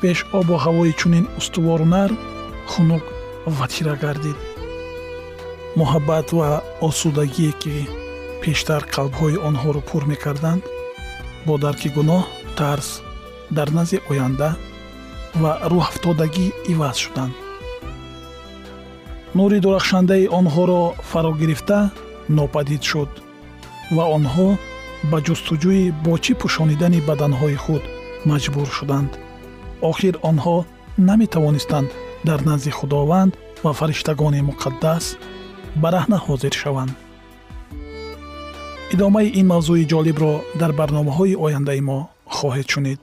Пеш 0.00 0.18
обу 0.38 0.54
ҳавои 0.64 0.92
чунин 1.00 1.24
устувору 1.38 1.86
нарм 1.94 2.16
хунук 2.72 3.04
ва 3.56 3.66
тира 3.72 3.94
гардид. 4.04 4.38
Муҳаббат 5.80 6.28
ва 6.38 6.50
осудагие 6.88 7.52
ки 7.62 7.74
пештар 8.42 8.82
қалбҳои 8.94 9.36
онҳоро 9.48 9.80
пур 9.88 10.02
мекарданд 10.12 10.62
бо 11.46 11.54
дарки 11.64 11.88
гуноҳ 11.96 12.22
тарс 12.58 12.88
дар 13.56 13.68
назди 13.76 13.98
оянда 14.10 14.50
ва 15.40 15.52
рӯҳафтодагӣ 15.72 16.46
иваз 16.72 16.96
шуданд 17.04 17.34
нури 19.38 19.58
дурахшандаи 19.64 20.30
онҳоро 20.38 20.82
фаро 21.10 21.32
гирифта 21.40 21.78
нопадид 22.36 22.82
шуд 22.90 23.10
ва 23.96 24.04
онҳо 24.16 24.48
ба 25.10 25.18
ҷустуҷӯи 25.26 25.84
бо 26.04 26.12
чӣ 26.24 26.32
пӯшонидани 26.40 27.00
баданҳои 27.08 27.56
худ 27.64 27.82
маҷбур 28.30 28.68
шуданд. 28.76 29.10
Охир 29.90 30.14
онҳо 30.30 30.56
наметавонистанд 31.08 31.88
дар 32.28 32.40
назди 32.48 32.70
худованд 32.78 33.32
ва 33.64 33.72
фариштагони 33.78 34.46
муқаддас 34.50 35.04
бараҳна 35.82 36.18
ҳозир 36.26 36.54
шаванд. 36.62 36.92
Идомаи 38.94 39.28
ин 39.40 39.46
мавзӯи 39.52 39.84
ҷолибро 39.92 40.32
дар 40.60 40.72
барномаҳои 40.80 41.38
ояндаи 41.46 41.80
мо 41.88 41.98
хоҳед 42.36 42.66
шунид 42.72 43.00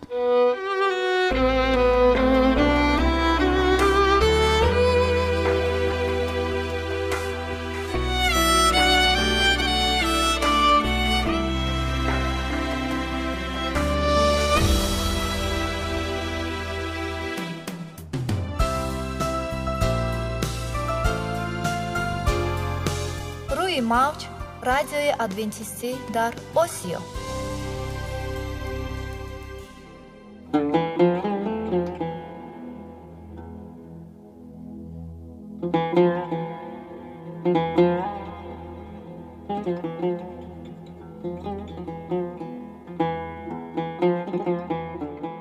радиои 25.14 25.26
адвентистӣ 25.26 25.92
дар 26.14 26.34
осиё 26.56 27.00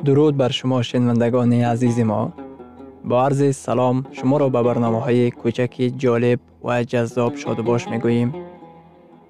дуруд 0.04 0.34
бар 0.36 0.52
шумо 0.52 0.82
шинавандагони 0.82 1.62
азизи 1.62 2.04
мо 2.04 2.32
бо 3.04 3.16
арзи 3.26 3.52
салом 3.52 4.06
шуморо 4.16 4.48
ба 4.50 4.60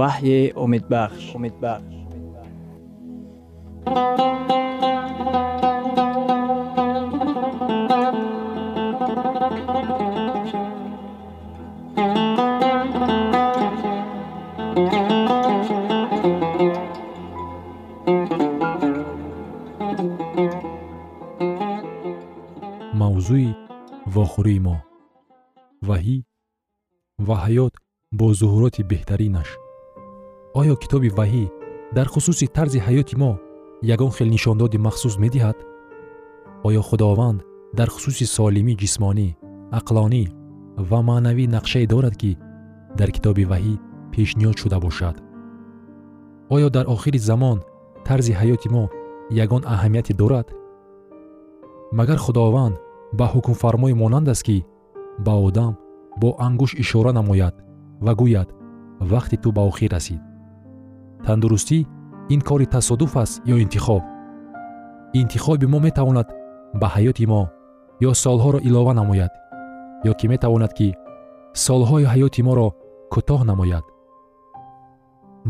ваҳйи 0.00 0.40
умедбахш 0.64 1.24
умедбахш 1.36 1.94
мавзӯи 23.00 23.48
вохӯрии 24.14 24.60
мо. 24.66 24.76
Ваҳӣ 25.88 26.16
ва 27.26 27.36
ҳаёт 27.44 27.74
бо 28.18 28.26
зуҳуроти 28.38 28.82
беҳтаринаш 28.90 29.50
оё 30.54 30.74
китоби 30.76 31.10
ваҳӣ 31.18 31.44
дар 31.96 32.06
хусуси 32.12 32.46
тарзи 32.56 32.78
ҳаёти 32.86 33.14
мо 33.22 33.32
ягон 33.94 34.10
хел 34.16 34.28
нишондоди 34.36 34.78
махсус 34.86 35.14
медиҳад? 35.24 35.58
Оё 36.68 36.82
худованд 36.88 37.38
дар 37.78 37.88
хусуси 37.94 38.24
солимӣ 38.36 38.74
ҷисмонӣ 38.82 39.28
ақлонӣ 39.78 40.24
ва 40.90 40.98
маънавӣ 41.08 41.44
нақшае 41.56 41.86
дорад 41.92 42.14
ки 42.20 42.32
дар 42.98 43.10
китоби 43.16 43.44
ваҳӣ 43.52 43.74
пешниҳод 44.12 44.56
шуда 44.62 44.78
бошад 44.86 45.16
оё 46.54 46.68
дар 46.76 46.86
охири 46.94 47.20
замон 47.28 47.58
тарзи 48.06 48.32
ҳаёти 48.40 48.68
мо 48.74 48.84
ягон 49.44 49.62
аҳамияте 49.74 50.12
дорад? 50.22 50.46
Магар 51.98 52.18
худованд 52.24 52.74
ба 53.18 53.26
ҳукмфармои 53.32 53.98
монанд 54.02 54.28
аст 54.34 54.42
ки 54.48 54.58
ба 55.26 55.34
одам 55.46 55.72
бо 56.20 56.28
ангуш 56.46 56.72
ишора 56.82 57.12
намояд 57.18 57.54
ва 58.04 58.12
гӯяд 58.20 58.48
вақти 59.12 59.36
ту 59.42 59.48
ба 59.56 59.62
охир 59.70 59.90
расид 59.96 60.22
тандурустӣ 61.26 61.78
ин 62.34 62.40
кори 62.48 62.66
тасодуф 62.74 63.12
аст 63.22 63.34
ё 63.52 63.56
интихоб? 63.64 64.02
Интихоби 65.20 65.66
мо 65.72 65.78
метавонад 65.86 66.28
ба 66.80 66.86
ҳаёти 66.94 67.24
мо 67.32 67.42
ё 68.08 68.10
солҳоро 68.24 68.58
илова 68.68 68.92
намояд 69.00 69.32
ё 70.10 70.12
ки 70.18 70.26
метавонад 70.32 70.72
ки 70.78 70.88
солҳои 71.66 72.04
ҳаёти 72.12 72.40
моро 72.48 72.68
кӯтоҳ 73.12 73.40
намояд? 73.50 73.84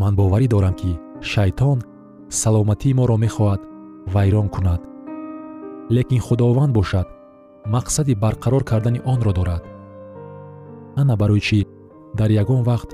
Ман 0.00 0.12
боварӣ 0.20 0.46
дорам 0.54 0.74
ки 0.80 0.92
шайтон 1.32 1.78
саломатии 2.40 2.96
моро 2.98 3.16
мехоҳад 3.24 3.60
вайрон 4.14 4.48
кунад. 4.54 4.80
Лекин 5.96 6.20
худованд 6.26 6.72
бошад 6.78 7.08
мақсади 7.74 8.14
барқарор 8.24 8.62
кардани 8.70 9.00
онро 9.12 9.32
дорад. 9.38 9.62
Ана 11.00 11.14
барои 11.20 11.40
чӣ 11.48 11.60
дар 12.18 12.30
ягон 12.42 12.62
вақт 12.70 12.90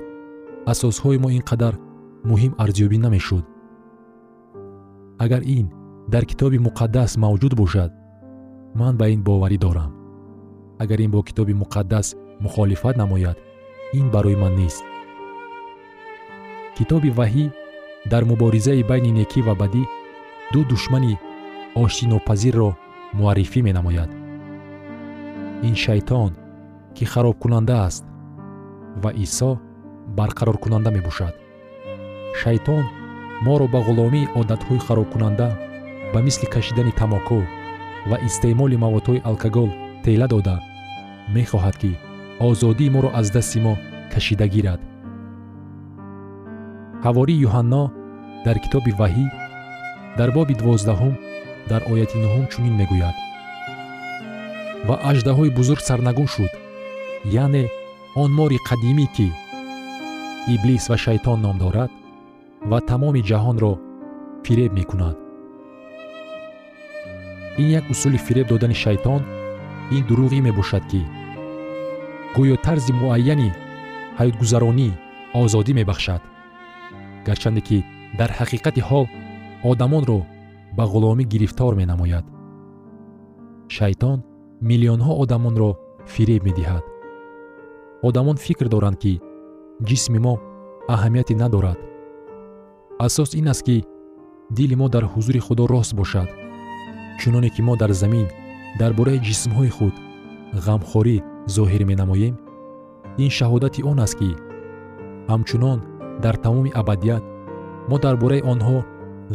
асосҳои 0.71 1.17
мо 1.23 1.29
ин 1.37 1.43
қадар 1.49 1.73
муҳим 2.23 2.53
арзёбӣ 2.63 2.97
намешуд. 2.97 3.45
Агар 5.19 5.41
ин 5.57 5.67
дар 6.13 6.23
китоби 6.25 6.57
муқаддас 6.67 7.11
мавҷуд 7.23 7.53
бошад 7.61 7.91
ман 8.79 8.93
ба 8.97 9.05
ин 9.09 9.21
боварӣ 9.27 9.57
дорам. 9.57 9.91
Агар 10.79 10.99
ин 10.99 11.11
бо 11.11 11.21
китоби 11.23 11.53
муқаддас 11.53 12.07
мухолифат 12.39 12.97
намояд 12.97 13.37
ин 13.93 14.09
барои 14.13 14.35
ман 14.35 14.55
нест. 14.55 14.83
Китоби 16.77 17.09
ваҳӣ 17.19 17.45
дар 18.11 18.23
муборизаи 18.25 18.83
байни 18.83 19.11
некӣ 19.19 19.41
ва 19.47 19.53
бадӣ 19.61 19.83
ду 20.53 20.59
душмани 20.71 21.13
оштинопазирро 21.83 22.69
муаррифӣ 23.17 23.59
менамояд. 23.67 24.09
Ин 25.67 25.75
шайтон 25.75 26.31
ки 26.95 27.03
харобкунанда 27.05 27.75
аст 27.87 28.05
ва 29.03 29.11
исо 29.25 29.51
барқароркунанда 30.17 30.91
мебошад 30.91 31.33
шайтон 32.41 32.85
моро 33.45 33.67
ба 33.73 33.79
ғуломии 33.87 34.29
одатҳои 34.39 34.83
харобкунанда 34.87 35.49
ба 36.13 36.19
мисли 36.25 36.47
кашидани 36.55 36.91
тамоку 36.99 37.41
ва 38.09 38.17
истеъмоли 38.27 38.77
маводҳои 38.83 39.23
алкогол 39.29 39.69
тела 40.03 40.27
дода 40.33 40.57
мехоҳад 41.35 41.75
ки 41.81 41.91
озодии 42.39 42.89
моро 42.95 43.09
аз 43.19 43.27
дасти 43.35 43.59
мо 43.65 43.73
кашида 44.13 44.47
гирад. 44.55 44.81
Ҳавории 47.05 47.41
юҳанно 47.47 47.83
дар 48.45 48.57
китоби 48.63 48.91
ваҳӣ 48.99 49.25
дар 50.17 50.29
боби 50.37 50.53
дувоздаҳум 50.59 51.13
дар 51.71 51.81
ояти 51.91 52.17
нуҳум 52.23 52.45
чунин 52.51 52.75
мегӯяд. 52.81 53.17
Ва 54.87 54.95
аждаҳои 55.09 55.55
бузург 55.57 55.81
сарнагун 55.89 56.27
шуд 56.35 56.51
яъне 57.43 57.63
он 58.21 58.31
мори 58.39 58.57
қадимӣ 58.69 59.05
ки 59.15 59.27
иблис 60.53 60.83
ва 60.89 60.97
шайтон 61.05 61.39
ном 61.45 61.57
дорад 61.63 61.91
ва 62.69 62.79
тамоми 62.89 63.21
ҷаҳонро 63.29 63.73
фиреб 64.45 64.71
мекунад. 64.79 65.15
Ин 67.61 67.67
як 67.79 67.85
усули 67.93 68.17
фиреб 68.25 68.47
додани 68.51 68.75
шайтон 68.83 69.21
ин 69.95 70.03
дурӯғӣ 70.07 70.39
мебошад 70.47 70.83
ки 70.91 71.01
гӯё 72.35 72.55
тарзи 72.65 72.91
муайяни 73.01 73.49
ҳаётгузаронӣ 74.19 74.89
озодӣ 75.41 75.73
мебахшад 75.79 76.21
гарчанде 77.27 77.61
ки 77.67 77.77
дар 78.19 78.29
ҳақиқати 78.39 78.81
ҳол 78.89 79.05
одамонро 79.71 80.19
ба 80.77 80.83
ғуломӣ 80.91 81.23
гирифтор 81.33 81.73
менамояд. 81.81 82.25
Шайтон 83.75 84.17
миллионҳо 84.69 85.13
одамонро 85.23 85.69
фиреб 86.13 86.41
медиҳад. 86.47 86.83
Одамон 88.07 88.37
фикр 88.45 88.67
доранд 88.73 88.97
ки 89.03 89.13
ҷисми 89.87 90.19
мо 90.25 90.33
аҳамияте 90.95 91.33
надорад 91.43 91.79
асос 92.99 93.33
ин 93.33 93.47
аст 93.47 93.63
ки 93.63 93.83
дили 94.49 94.75
мо 94.75 94.89
дар 94.89 95.03
ҳузури 95.13 95.39
худо 95.39 95.67
рост 95.67 95.93
бошад. 95.93 96.29
Чуноне 97.19 97.49
ки 97.49 97.61
мо 97.61 97.75
дар 97.75 97.91
замин 97.91 98.27
дар 98.79 98.93
бораи 98.93 99.19
ҷисмҳои 99.27 99.69
худ 99.77 99.95
ғамхорӣ 100.65 101.17
зоҳир 101.55 101.83
менамоем 101.91 102.35
ин 103.23 103.29
шаҳодати 103.37 103.81
он 103.89 103.99
аст 104.05 104.15
ки 104.19 104.29
ҳамчунон 105.29 105.79
дар 106.23 106.35
тамоми 106.43 106.71
абадият 106.81 107.23
мо 107.89 107.97
дар 108.03 108.15
бораи 108.21 108.41
онҳо 108.51 108.77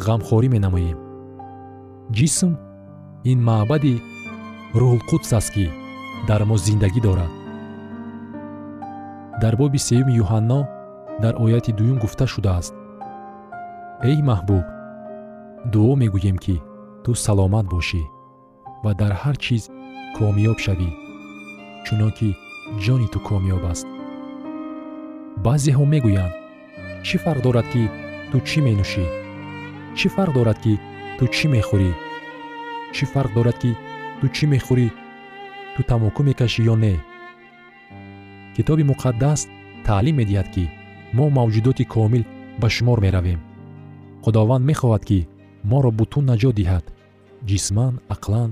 ғамхорӣ 0.06 0.48
менамоем. 0.54 0.98
Ҷисм 2.16 2.50
ин 3.30 3.38
маъбади 3.48 3.94
рӯҳулқудс 4.80 5.30
аст 5.38 5.50
ки 5.54 5.66
дар 6.28 6.42
мо 6.48 6.56
зиндагӣ 6.66 7.00
дорад. 7.06 7.32
Дар 9.42 9.54
боби 9.60 9.78
сеюми 9.88 10.12
юҳанно 10.22 10.60
дар 11.22 11.34
ояти 11.44 11.72
дуюм 11.78 11.98
гуфта 12.04 12.26
шудааст 12.26 12.74
эй 14.10 14.18
маҳбуб 14.28 14.64
дуо 15.72 15.92
мегӯем 16.02 16.36
ки 16.44 16.56
ту 17.04 17.10
саломат 17.24 17.66
бошӣ 17.72 18.02
ва 18.84 18.92
дар 19.00 19.12
ҳар 19.22 19.36
чиз 19.44 19.62
комёб 20.16 20.58
шавӣ 20.64 20.90
чунон 21.84 22.12
ки 22.18 22.28
ҷони 22.84 23.08
ту 23.12 23.18
комёб 23.28 23.62
аст 23.72 23.86
баъзеҳо 25.44 25.84
мегӯянд 25.92 26.34
чӣ 27.06 27.16
фарқ 27.24 27.40
дорад 27.46 27.66
ки 27.72 27.82
ту 28.30 28.36
чӣ 28.48 28.58
менӯшӣ 28.66 29.06
чӣ 29.98 30.06
фарқ 30.14 30.32
дорад 30.36 30.58
ки 30.64 30.74
ту 31.18 31.24
чӣ 31.34 31.46
мехӯрӣ 31.52 31.90
чӣ 32.94 33.04
фарқ 33.12 33.30
дорад 33.36 33.56
ки 33.62 33.70
ту 34.18 34.26
чӣ 34.36 34.44
мехӯрӣ 34.52 34.88
ту 35.74 35.80
тамоку 35.90 36.20
мекашӣ 36.28 36.60
ё 36.72 36.74
не 36.84 36.94
китоби 38.54 38.84
муқаддас 38.90 39.40
таълим 39.86 40.16
медиҳад 40.20 40.48
ки 40.54 40.64
мо 41.16 41.24
мавҷудоти 41.38 41.84
комил 41.94 42.22
ба 42.60 42.68
шумор 42.76 43.00
меравем 43.06 43.40
худованд 44.24 44.64
мехоҳад 44.70 45.02
ки 45.08 45.18
моро 45.70 45.90
бутун 45.98 46.24
наҷот 46.32 46.54
диҳад. 46.60 46.84
Ҷисман 47.48 47.94
ақлан 48.14 48.50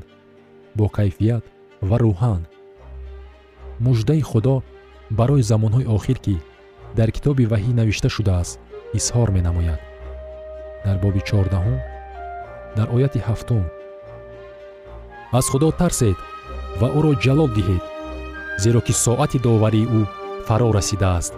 бокайфият 0.78 1.44
ва 1.88 1.96
рӯҳан 2.04 2.42
муждаи 3.86 4.22
худо 4.30 4.56
барои 5.18 5.46
замонҳои 5.50 5.90
охир 5.96 6.18
ки 6.24 6.36
дар 6.98 7.08
китоби 7.16 7.44
ваҳӣ 7.52 7.72
навишта 7.80 8.08
шудааст 8.16 8.54
изҳор 8.98 9.28
менамояд. 9.36 9.80
Дар 10.84 10.96
боби 11.04 11.20
чордаҳум 11.28 11.78
дар 12.76 12.88
ояти 12.96 13.20
ҳафтум. 13.28 13.64
Аз 15.38 15.46
худо 15.52 15.68
тарсед 15.80 16.18
ва 16.80 16.88
ӯро 16.98 17.12
ҷалол 17.24 17.50
диҳед 17.58 17.84
зеро 18.62 18.80
ки 18.86 18.92
соати 19.04 19.38
доварии 19.46 19.90
ӯ 19.98 20.00
фаро 20.46 20.68
расидааст. 20.78 21.34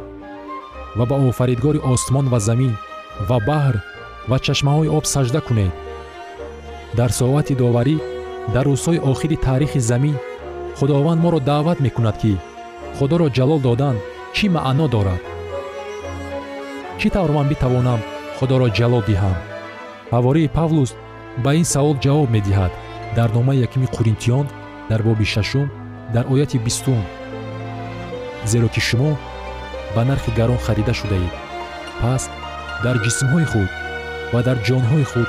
Ва 0.99 1.05
ба 1.11 1.17
офаридгори 1.29 1.81
осмон 1.93 2.27
ва 2.33 2.39
замин 2.49 2.75
ва 3.29 3.39
баҳр 3.49 3.77
ва 4.31 4.37
чашмаҳои 4.47 4.93
об 4.97 5.05
сажда 5.13 5.41
кунед. 5.47 5.73
Дар 6.99 7.11
соати 7.19 7.55
доварӣ 7.63 7.97
дар 8.55 8.65
рӯзҳои 8.73 9.03
охири 9.11 9.37
таърихи 9.47 9.81
замин 9.91 10.17
худованд 10.79 11.21
моро 11.25 11.41
даъват 11.51 11.79
мекунад 11.87 12.17
ки 12.23 12.33
худоро 12.99 13.27
ҷалол 13.37 13.61
додан 13.67 13.97
чӣ 14.37 14.47
маъно 14.57 14.87
дорад? 14.95 15.23
Чӣ 16.99 17.09
тавр 17.15 17.31
ман 17.37 17.47
битавонам 17.53 18.01
худоро 18.39 18.69
ҷалол 18.79 19.03
диҳам? 19.11 19.37
Ҳавории 20.13 20.53
павлус 20.59 20.91
ба 21.45 21.51
ин 21.61 21.67
савол 21.75 21.97
ҷавоб 22.05 22.29
медиҳад 22.37 22.73
дар 23.17 23.29
номаи 23.37 23.63
якими 23.67 23.87
қуринтиён 23.97 24.47
дар 24.91 25.01
боби 25.07 25.27
шашум 25.35 25.67
дар 26.15 26.25
ояти 26.33 26.59
бистум. 26.67 27.03
Зеро 28.51 28.69
ки 28.75 28.81
шумо 28.89 29.13
ба 29.95 30.03
нархи 30.09 30.31
гарон 30.39 30.61
харида 30.67 30.95
шудаед. 31.01 31.33
Пас 32.01 32.23
дар 32.85 32.97
ҷисмҳои 33.05 33.47
худ 33.53 33.71
ва 34.33 34.41
дар 34.47 34.59
ҷонҳои 34.69 35.07
худ 35.13 35.29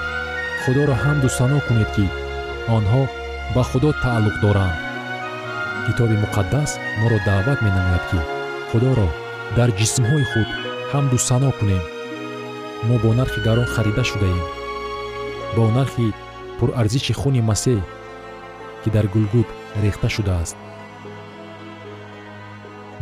худоро 0.63 0.95
ҳамду 1.03 1.27
сано 1.37 1.57
кунед 1.67 1.89
ки 1.95 2.05
онҳо 2.77 3.01
ба 3.55 3.61
худо 3.69 3.89
тааллуқ 4.03 4.35
доранд. 4.43 4.77
Китоби 5.85 6.15
муқаддас 6.23 6.71
моро 6.99 7.17
даъват 7.27 7.59
менамояд 7.65 8.03
ки 8.09 8.19
худоро 8.69 9.07
дар 9.57 9.69
ҷисмҳои 9.79 10.25
худ 10.31 10.49
ҳамду 10.91 11.17
сано 11.27 11.49
кунем. 11.59 11.83
Мо 12.87 12.95
бо 13.03 13.09
нархи 13.19 13.39
гарон 13.47 13.67
харида 13.73 14.03
шудаем. 14.11 14.45
Бо 15.55 15.63
нархи 15.77 16.07
пурарзиши 16.57 17.13
хуни 17.19 17.41
масеҳ 17.49 17.79
ки 18.81 18.89
дар 18.95 19.05
гулгут 19.13 19.49
рехта 19.83 20.07
шудааст. 20.15 20.57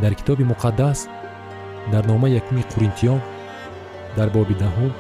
Дар 0.02 0.14
китоби 0.20 0.44
муқаддас 0.52 1.00
дар 1.94 2.04
номаи 2.12 2.36
якуми 2.40 2.64
қуринтиён 2.72 3.20
дар 4.18 4.30
боби 4.36 4.56
даҳум 4.64 4.92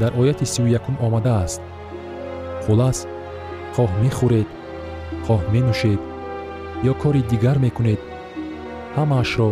дар 0.00 0.12
ояти 0.20 0.44
сию 0.44 0.66
якум 0.78 0.96
омадааст. 1.06 1.60
Хулас 2.64 2.98
хоҳ 3.74 3.90
мехӯред 4.02 4.48
хоҳ 5.26 5.40
менӯшед 5.54 6.00
ё 6.90 6.92
кори 7.02 7.22
дигар 7.32 7.56
мекунед 7.66 8.00
ҳамаашро 8.96 9.48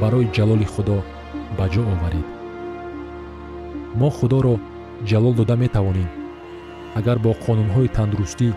барои 0.00 0.32
ҷалоли 0.36 0.66
худо 0.74 0.98
ба 1.56 1.66
ҷо 1.72 1.82
оваред. 1.94 2.26
Мо 4.00 4.08
худоро 4.18 4.54
ҷалол 5.08 5.34
дода 5.40 5.56
метавонем. 5.64 6.08
Агар 6.98 7.18
бо 7.24 7.30
қонунҳои 7.44 7.92
тандурустӣ 7.96 8.48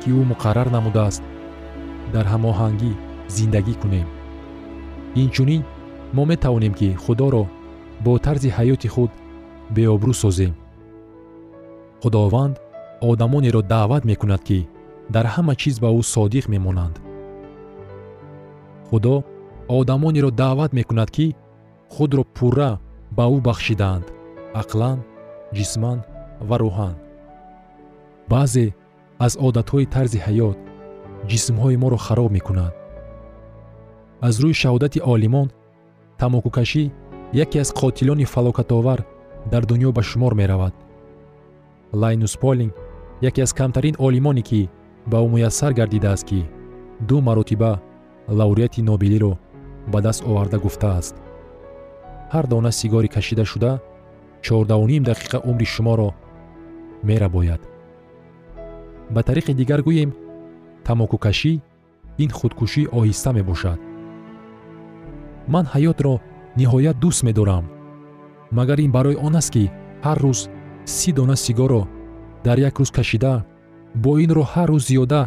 ки 0.00 0.08
ӯ 0.20 0.22
муқаррар 0.32 0.68
намудааст 0.76 1.22
дар 2.14 2.26
ҳамоҳангӣ 2.32 2.92
зиндагӣ 3.36 3.74
кунем. 3.82 4.08
Инчунин 5.22 5.62
мо 6.16 6.22
метавонем 6.32 6.74
ки 6.80 6.88
худоро 7.04 7.44
бо 8.04 8.12
тарзи 8.24 8.50
ҳаёти 8.56 8.88
худ 8.94 9.10
беобрӯ 9.70 10.12
созем. 10.22 10.54
Худованд 12.02 12.56
одамонеро 13.00 13.62
даъват 13.62 14.04
мекунад 14.04 14.42
ки 14.48 14.68
дар 15.14 15.26
ҳама 15.34 15.54
чиз 15.60 15.76
ба 15.82 15.88
ӯ 15.98 16.02
содиқ 16.14 16.44
мемонанд. 16.54 16.96
Худо 18.88 19.14
одамонеро 19.68 20.30
даъват 20.30 20.72
мекунад 20.72 21.10
ки 21.16 21.26
худро 21.94 22.24
пурра 22.36 22.70
ба 23.16 23.24
ӯ 23.34 23.38
бахшидаанд 23.46 24.06
ақлан 24.60 24.98
ҷисман 25.56 25.98
ва 26.48 26.56
рӯҳан 26.62 26.94
баъзе 28.30 28.66
аз 29.26 29.32
одатҳои 29.46 29.86
тарзи 29.94 30.18
ҳаёт 30.26 30.58
ҷисмҳои 31.30 31.76
моро 31.82 31.98
хароб 32.06 32.30
мекунад. 32.36 32.74
Аз 34.26 34.34
рӯи 34.42 34.54
шаҳодати 34.62 35.00
олимон 35.14 35.48
тамокукашӣ 36.20 36.84
яке 37.44 37.58
аз 37.64 37.70
қотилони 37.80 38.26
фалокатовар 38.34 39.00
дар 39.50 39.66
дунё 39.66 39.92
ба 39.92 40.02
шумор 40.02 40.34
меравад. 40.34 40.74
Лайнус 41.92 42.36
полинг 42.36 42.74
яке 43.20 43.42
аз 43.42 43.52
камтарин 43.52 43.96
олимоне 43.98 44.42
ки 44.42 44.70
ба 45.06 45.18
ӯ 45.24 45.28
муяссар 45.28 45.72
гардидааст 45.72 46.24
ки 46.26 46.40
ду 47.00 47.20
маротиба 47.20 47.80
лавреати 48.28 48.82
нобелиро 48.82 49.38
ба 49.86 50.00
даст 50.00 50.24
оварда 50.26 50.58
гуфтааст. 50.58 51.14
Ҳар 52.32 52.46
дона 52.46 52.72
сигори 52.72 53.08
кашидашуда 53.08 53.80
чордауним 54.42 55.04
дақиқа 55.04 55.38
умри 55.50 55.64
шуморо 55.64 56.14
мерабояд. 57.02 57.62
Ба 59.10 59.20
тариқи 59.22 59.52
дигар 59.60 59.80
гӯем 59.82 60.10
тамокукашӣ 60.84 61.52
ин 62.18 62.30
худкушӣ 62.38 62.82
оҳиста 62.98 63.30
мебошад. 63.32 63.80
Ман 65.52 65.64
ҳаётро 65.74 66.14
ниҳоят 66.58 66.96
дӯст 67.02 67.22
медорам 67.28 67.64
магар 68.58 68.78
ин 68.80 68.92
барои 68.96 69.16
он 69.26 69.36
аст 69.40 69.50
ки 69.54 69.64
ҳар 70.06 70.18
рӯз 70.24 70.40
си 70.96 71.10
дона 71.12 71.36
сигорро 71.36 71.82
дар 72.44 72.58
як 72.68 72.74
рӯз 72.80 72.90
кашида 72.96 73.34
бо 74.02 74.10
ин 74.24 74.30
роҳ 74.36 74.48
ҳар 74.54 74.68
рӯз 74.72 74.84
зиёда 74.90 75.20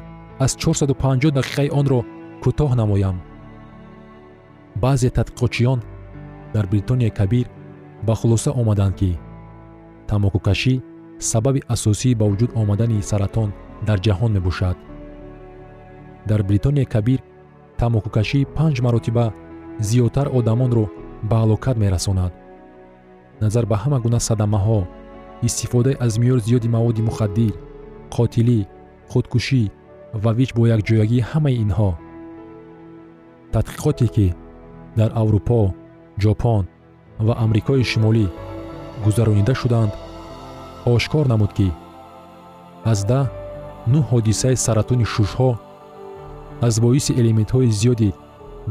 аз 0.45 0.51
450 0.55 1.31
дақиқаи 1.37 1.69
онро 1.79 1.99
кӯтоҳ 2.43 2.71
намоям. 2.81 3.17
Баъзе 4.83 5.09
тадқиқотчиён 5.17 5.79
дар 6.53 6.65
бритонияи 6.71 7.15
кабир 7.19 7.45
ба 8.07 8.13
хулоса 8.19 8.51
омаданд 8.61 8.95
ки 8.99 9.19
тамокукашӣ 10.09 10.73
сабаби 11.31 11.61
асосии 11.75 12.17
ба 12.19 12.25
вуҷуд 12.29 12.51
омадани 12.61 13.07
саратон 13.09 13.49
дар 13.87 13.97
ҷаҳон 14.05 14.31
мебошад. 14.33 14.77
Дар 16.29 16.41
бритонияи 16.49 16.91
кабир 16.95 17.19
тамокукашӣ 17.79 18.39
панҷ 18.57 18.75
маротиба 18.85 19.25
зиёдтар 19.87 20.27
одамонро 20.37 20.85
ба 21.29 21.35
ҳалокат 21.41 21.75
мерасонад 21.83 22.33
назар 23.41 23.65
ба 23.71 23.75
ҳама 23.83 23.97
гуна 24.05 24.19
садамаҳо 24.29 24.79
истифода 25.47 25.91
аз 26.05 26.13
меъёр 26.21 26.39
зиёди 26.47 26.67
маводи 26.75 27.01
мухаддир 27.09 27.53
қотилӣ 28.15 28.59
худкушӣ 29.11 29.63
ва 30.23 30.31
вич 30.37 30.49
бо 30.57 30.63
якҷоягии 30.75 31.27
ҳамаи 31.31 31.59
инҳо. 31.63 31.91
Тадқиқоте 33.53 34.07
ки 34.15 34.27
дар 34.99 35.11
аврупо 35.21 35.61
ҷопон 36.23 36.63
ва 37.25 37.33
амрикои 37.43 37.83
шимолӣ 37.91 38.25
гузаронида 39.05 39.53
шуданд 39.61 39.91
ошкор 40.93 41.25
намуд 41.31 41.51
ки 41.57 41.69
аз 42.91 42.99
да 43.11 43.21
нӯ 43.91 43.99
ҳодисаи 44.09 44.55
саратони 44.65 45.05
шушҳо 45.13 45.51
аз 46.67 46.73
боиси 46.83 47.11
элементҳои 47.21 47.75
зиёде 47.79 48.09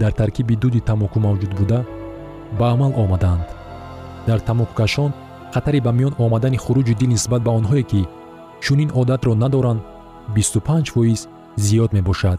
дар 0.01 0.13
таркиби 0.21 0.55
дуди 0.63 0.81
тамоку 0.89 1.19
мавҷуд 1.27 1.53
буда 1.59 1.81
ба 2.59 2.67
амал 2.75 2.93
омаданд 3.05 3.47
дар 4.27 4.41
тамокукашон 4.49 5.11
хатари 5.55 5.81
ба 5.87 5.93
миён 5.99 6.15
омадани 6.25 6.59
хуруҷи 6.65 6.95
дил 7.01 7.11
нисбат 7.15 7.43
ба 7.45 7.51
онҳое 7.59 7.85
ки 7.91 8.03
чунин 8.65 8.91
одатро 9.01 9.33
надоранд 9.35 9.81
25 10.35 10.91
фоиз 10.95 11.29
зиёд 11.57 11.91
мебошад. 11.93 12.39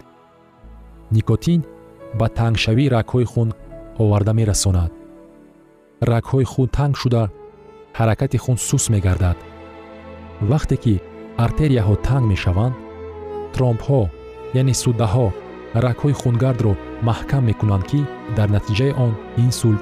никотин 1.11 1.61
ба 2.19 2.27
тангшавии 2.29 2.89
рагҳои 2.95 3.25
хун 3.31 3.49
оварда 4.03 4.33
мерасонад. 4.39 4.91
рагҳои 6.11 6.45
хун 6.51 6.67
танг 6.77 6.95
шуда 7.01 7.23
ҳаракати 7.97 8.37
хун 8.43 8.57
сус 8.67 8.83
мегардад. 8.93 9.37
вақте 10.51 10.75
ки 10.83 10.93
артерияҳо 11.45 11.95
танг 12.07 12.25
мешаванд 12.33 12.75
тромбҳо 13.53 14.01
яъне 14.59 14.73
суддаҳо 14.83 15.27
рагҳои 15.85 16.17
хунгардро 16.21 16.73
маҳкам 17.09 17.43
мекунанд 17.49 17.83
ки 17.89 17.99
дар 18.37 18.47
натиҷаи 18.55 18.91
он 19.05 19.13
инсулт 19.45 19.81